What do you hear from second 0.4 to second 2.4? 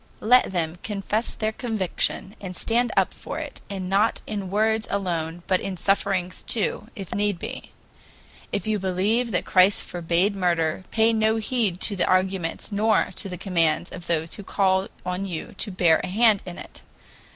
them confess their conviction,